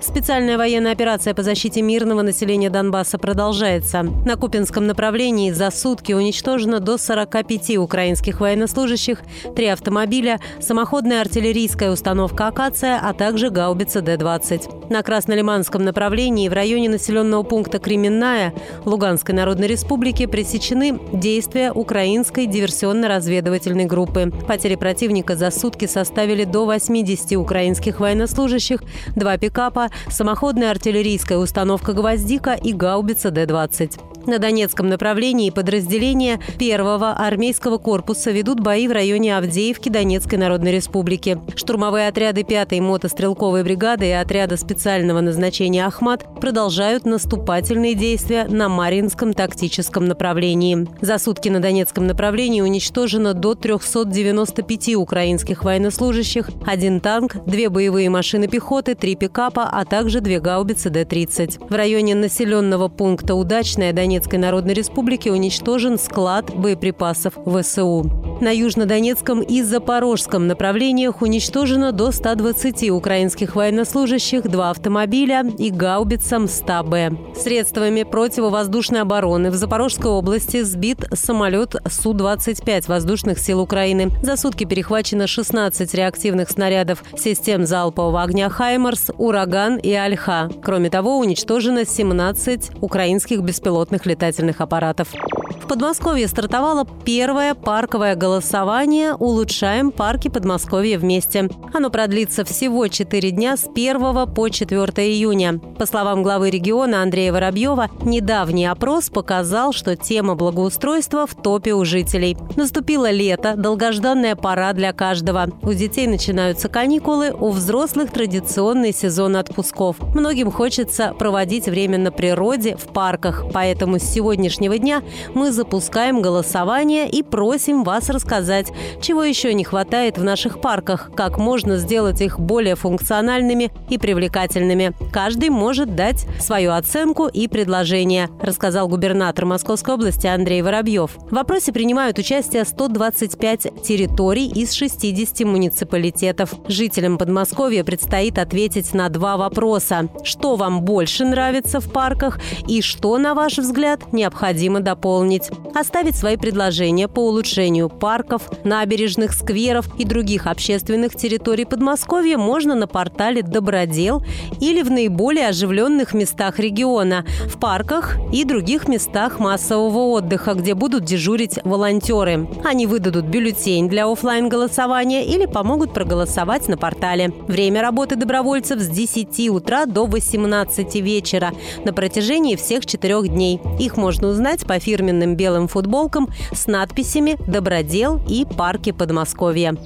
[0.00, 4.02] Специальная военная операция по защите мирного населения Донбасса продолжается.
[4.02, 9.20] На Купинском направлении за сутки уничтожено до 45 украинских военнослужащих,
[9.54, 14.88] три автомобиля, самоходная артиллерийская установка «Акация», а также гаубица Д-20.
[14.90, 18.54] На Краснолиманском направлении в районе населенного пункта Кременная
[18.86, 24.32] Луганской Народной Республики пресечены действия украинской диверсионно-разведывательной группы.
[24.48, 28.82] Потери противника за сутки составили до 80 украинских военнослужащих,
[29.14, 34.09] два пикапа, самоходная артиллерийская установка «Гвоздика» и гаубица Д-20.
[34.26, 41.38] На Донецком направлении подразделения первого армейского корпуса ведут бои в районе Авдеевки Донецкой Народной Республики.
[41.54, 49.32] Штурмовые отряды 5-й мотострелковой бригады и отряда специального назначения «Ахмат» продолжают наступательные действия на Маринском
[49.32, 50.86] тактическом направлении.
[51.00, 58.48] За сутки на Донецком направлении уничтожено до 395 украинских военнослужащих, один танк, две боевые машины
[58.48, 61.68] пехоты, три пикапа, а также две гаубицы Д-30.
[61.68, 68.10] В районе населенного пункта «Удачная» Донецкая Донецкой Народной Республики уничтожен склад боеприпасов ВСУ.
[68.40, 77.36] На Южнодонецком и Запорожском направлениях уничтожено до 120 украинских военнослужащих, два автомобиля и гаубицам 100Б.
[77.36, 84.10] Средствами противовоздушной обороны в Запорожской области сбит самолет Су-25 воздушных сил Украины.
[84.22, 90.50] За сутки перехвачено 16 реактивных снарядов систем залпового огня «Хаймарс», «Ураган» и «Альха».
[90.64, 95.08] Кроме того, уничтожено 17 украинских беспилотных летательных аппаратов.
[95.50, 101.48] В Подмосковье стартовало первое парковое голосование «Улучшаем парки Подмосковья вместе».
[101.72, 105.58] Оно продлится всего 4 дня с 1 по 4 июня.
[105.78, 111.84] По словам главы региона Андрея Воробьева, недавний опрос показал, что тема благоустройства в топе у
[111.84, 112.36] жителей.
[112.56, 115.48] Наступило лето, долгожданная пора для каждого.
[115.62, 119.96] У детей начинаются каникулы, у взрослых традиционный сезон отпусков.
[120.14, 125.02] Многим хочется проводить время на природе, в парках, поэтому с сегодняшнего дня
[125.40, 128.70] мы запускаем голосование и просим вас рассказать,
[129.00, 134.92] чего еще не хватает в наших парках, как можно сделать их более функциональными и привлекательными.
[135.10, 141.12] Каждый может дать свою оценку и предложение, рассказал губернатор Московской области Андрей Воробьев.
[141.30, 146.52] В вопросе принимают участие 125 территорий из 60 муниципалитетов.
[146.68, 150.10] Жителям Подмосковья предстоит ответить на два вопроса.
[150.22, 155.29] Что вам больше нравится в парках и что, на ваш взгляд, необходимо дополнить.
[155.74, 162.86] Оставить свои предложения по улучшению парков, набережных, скверов и других общественных территорий Подмосковья можно на
[162.86, 164.24] портале «Добродел»
[164.60, 171.04] или в наиболее оживленных местах региона, в парках и других местах массового отдыха, где будут
[171.04, 172.48] дежурить волонтеры.
[172.64, 177.32] Они выдадут бюллетень для офлайн голосования или помогут проголосовать на портале.
[177.46, 181.52] Время работы добровольцев с 10 утра до 18 вечера
[181.84, 183.60] на протяжении всех четырех дней.
[183.78, 189.76] Их можно узнать по фирменным белым футболкам с надписями «Добродел» и «Парки Подмосковья».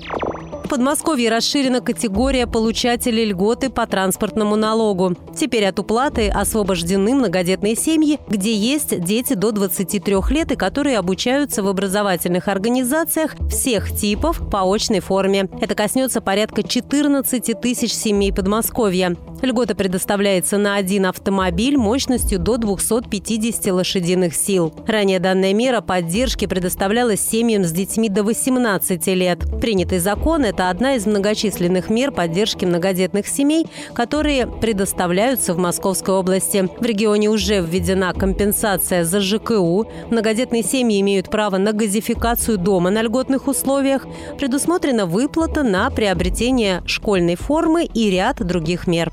[0.64, 5.14] В Подмосковье расширена категория получателей льготы по транспортному налогу.
[5.38, 11.62] Теперь от уплаты освобождены многодетные семьи, где есть дети до 23 лет и которые обучаются
[11.62, 15.50] в образовательных организациях всех типов по очной форме.
[15.60, 19.14] Это коснется порядка 14 тысяч семей Подмосковья.
[19.42, 24.72] Льгота предоставляется на один автомобиль мощностью до 250 лошадиных сил.
[24.86, 29.40] Ранее данная мера поддержки предоставлялась семьям с детьми до 18 лет.
[29.60, 36.68] Принятый закон– это одна из многочисленных мер поддержки многодетных семей, которые предоставляются в Московской области.
[36.78, 39.88] В регионе уже введена компенсация за ЖКУ.
[40.10, 44.06] Многодетные семьи имеют право на газификацию дома на льготных условиях.
[44.38, 49.10] Предусмотрена выплата на приобретение школьной формы и ряд других мер.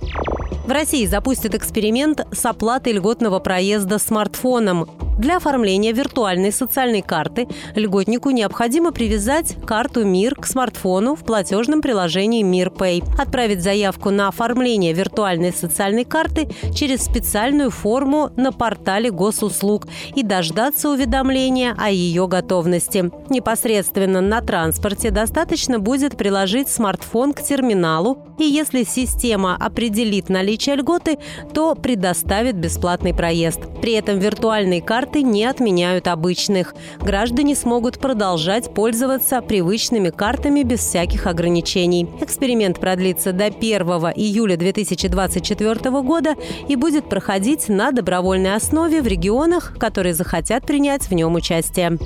[0.68, 5.11] В России запустят эксперимент с оплатой льготного проезда смартфоном.
[5.21, 12.41] Для оформления виртуальной социальной карты льготнику необходимо привязать карту МИР к смартфону в платежном приложении
[12.41, 12.71] МИР
[13.19, 19.85] отправить заявку на оформление виртуальной социальной карты через специальную форму на портале госуслуг
[20.15, 23.12] и дождаться уведомления о ее готовности.
[23.29, 31.19] Непосредственно на транспорте достаточно будет приложить смартфон к терминалу, и если система определит наличие льготы,
[31.53, 33.59] то предоставит бесплатный проезд.
[33.83, 36.75] При этом виртуальные карты билеты не отменяют обычных.
[37.00, 42.08] Граждане смогут продолжать пользоваться привычными картами без всяких ограничений.
[42.22, 43.81] Эксперимент продлится до 1
[44.16, 46.36] июля 2024 года
[46.68, 51.98] и будет проходить на добровольной основе в регионах, которые захотят принять в нем участие.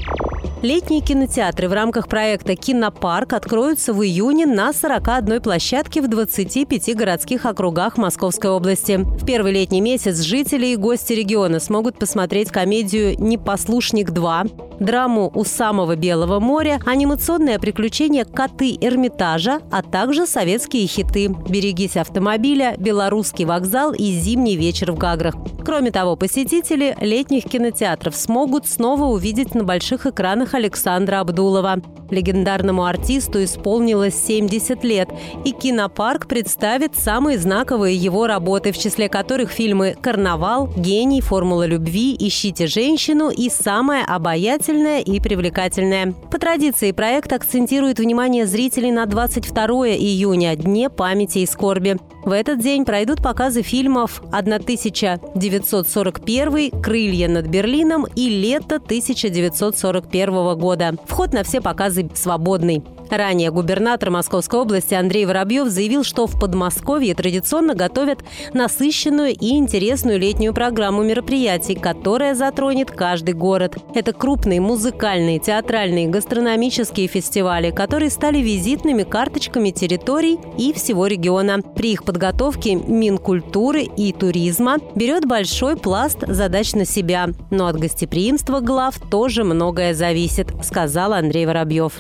[0.62, 7.46] Летние кинотеатры в рамках проекта «Кинопарк» откроются в июне на 41 площадке в 25 городских
[7.46, 8.98] округах Московской области.
[8.98, 15.44] В первый летний месяц жители и гости региона смогут посмотреть комедию «Непослушник 2», драму «У
[15.44, 23.94] самого Белого моря», анимационное приключение «Коты Эрмитажа», а также советские хиты «Берегись автомобиля», «Белорусский вокзал»
[23.94, 25.36] и «Зимний вечер в Гаграх».
[25.66, 31.82] Кроме того, посетители летних кинотеатров смогут снова увидеть на больших экранах Александра Абдулова.
[32.12, 35.10] Легендарному артисту исполнилось 70 лет,
[35.44, 42.16] и кинопарк представит самые знаковые его работы, в числе которых фильмы «Карнавал», «Гений», «Формула любви»,
[42.20, 46.14] «Ищите женщину» и «Самое обаятельное и привлекательное».
[46.32, 49.66] По традиции проект акцентирует внимание зрителей на 22
[49.96, 51.98] июня, Дне памяти и скорби.
[52.26, 60.96] В этот день пройдут показы фильмов 1941, «Крылья над Берлином» и «Лето 1941 года».
[61.06, 62.82] Вход на все показы свободный.
[63.10, 68.24] Ранее губернатор Московской области Андрей Воробьев заявил, что в Подмосковье традиционно готовят
[68.54, 73.78] насыщенную и интересную летнюю программу мероприятий, которая затронет каждый город.
[73.94, 81.62] Это крупные музыкальные, театральные, гастрономические фестивали, которые стали визитными карточками территорий и всего региона.
[81.76, 87.30] При их подготовке Минкультуры и туризма берет большой пласт задач на себя.
[87.52, 91.94] Но от гостеприимства глав тоже многое зависит, сказал Андрей Воробьев.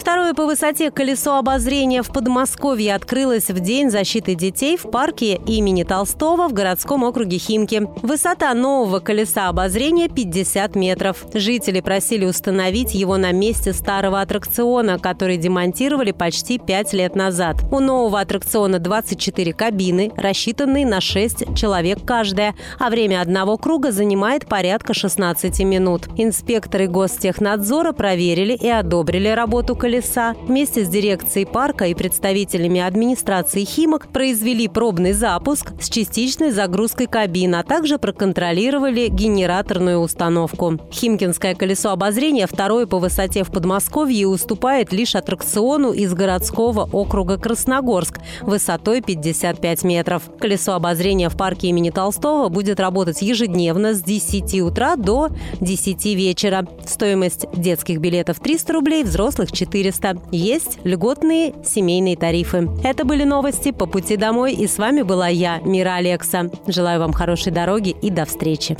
[0.00, 5.82] Второе по высоте колесо обозрения в Подмосковье открылось в День защиты детей в парке имени
[5.82, 7.86] Толстого в городском округе Химки.
[8.00, 11.26] Высота нового колеса обозрения 50 метров.
[11.34, 17.58] Жители просили установить его на месте старого аттракциона, который демонтировали почти 5 лет назад.
[17.70, 24.46] У нового аттракциона 24 кабины, рассчитанные на 6 человек каждая, а время одного круга занимает
[24.46, 26.08] порядка 16 минут.
[26.16, 33.64] Инспекторы Гостехнадзора проверили и одобрили работу колеса колеса вместе с дирекцией парка и представителями администрации
[33.64, 40.78] «Химок» произвели пробный запуск с частичной загрузкой кабин, а также проконтролировали генераторную установку.
[40.92, 48.20] Химкинское колесо обозрения второе по высоте в Подмосковье уступает лишь аттракциону из городского округа Красногорск
[48.42, 50.22] высотой 55 метров.
[50.38, 56.64] Колесо обозрения в парке имени Толстого будет работать ежедневно с 10 утра до 10 вечера.
[56.86, 60.16] Стоимость детских билетов 300 рублей, взрослых 4 400.
[60.30, 62.68] Есть льготные семейные тарифы.
[62.84, 64.52] Это были новости по пути домой.
[64.52, 66.50] И с вами была я, Мира Алекса.
[66.66, 68.76] Желаю вам хорошей дороги и до встречи.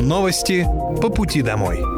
[0.00, 0.66] Новости
[1.00, 1.97] по пути домой.